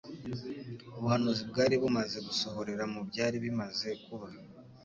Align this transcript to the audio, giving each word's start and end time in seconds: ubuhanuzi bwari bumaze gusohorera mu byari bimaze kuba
ubuhanuzi 0.97 1.43
bwari 1.49 1.75
bumaze 1.81 2.17
gusohorera 2.27 2.83
mu 2.93 3.01
byari 3.09 3.37
bimaze 3.45 3.89
kuba 4.03 4.27